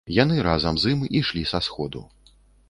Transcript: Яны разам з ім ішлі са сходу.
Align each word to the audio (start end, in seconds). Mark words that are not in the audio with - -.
Яны 0.13 0.37
разам 0.47 0.79
з 0.83 0.93
ім 0.93 1.03
ішлі 1.19 1.43
са 1.53 1.63
сходу. 1.67 2.03